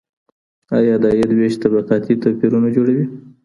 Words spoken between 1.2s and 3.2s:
وېش طبقاتي توپیرونه جوړوي؟